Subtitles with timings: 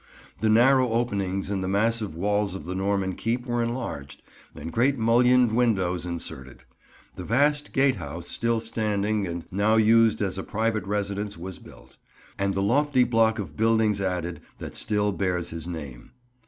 [0.39, 4.23] The narrow openings in the massive walls of the Norman keep were enlarged
[4.55, 6.63] and great mullioned windows inserted;
[7.17, 11.97] the vast Gatehouse still standing and now used as a private residence was built;
[12.39, 16.09] and the lofty block of buildings added that still bears his name.